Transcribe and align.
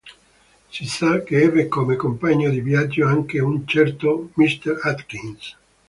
Si 0.71 0.87
sa 0.89 1.21
che 1.21 1.43
ebbe 1.43 1.67
come 1.67 1.95
compagno 1.95 2.49
di 2.49 2.59
viaggio 2.59 3.05
anche 3.05 3.39
un 3.39 3.67
certo 3.67 4.31
Mr 4.33 4.79
Atkins. 4.81 5.55